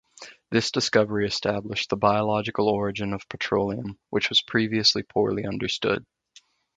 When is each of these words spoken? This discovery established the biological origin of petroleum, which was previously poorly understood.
This 0.49 0.71
discovery 0.71 1.27
established 1.27 1.91
the 1.91 1.95
biological 1.95 2.67
origin 2.67 3.13
of 3.13 3.29
petroleum, 3.29 3.99
which 4.09 4.29
was 4.29 4.41
previously 4.41 5.03
poorly 5.03 5.45
understood. 5.45 6.03